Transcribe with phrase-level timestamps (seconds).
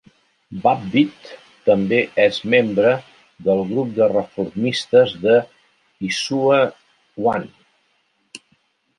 [0.61, 1.27] Babbitt
[1.65, 2.93] també és membre
[3.47, 5.35] del Grup de reformistes de
[6.09, 6.63] Issue
[7.33, 8.43] One.